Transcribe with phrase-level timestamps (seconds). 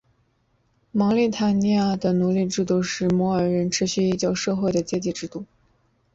[0.93, 5.45] 茅利塔尼亚的奴隶制度是摩尔人持续已久社会的阶级制度。